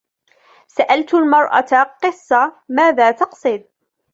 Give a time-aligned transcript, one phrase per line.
[0.67, 1.65] سألت المرأة:"
[2.03, 3.63] قصة ؟"."ماذا تقصد؟"